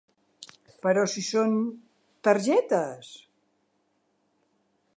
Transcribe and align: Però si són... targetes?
Però 0.85 1.01
si 1.15 1.23
són... 1.27 1.53
targetes? 2.29 3.13